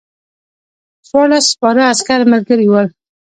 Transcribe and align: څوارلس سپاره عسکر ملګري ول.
څوارلس 1.07 1.45
سپاره 1.53 1.81
عسکر 1.91 2.19
ملګري 2.33 2.67
ول. 2.69 2.87